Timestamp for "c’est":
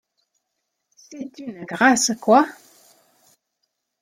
0.95-1.37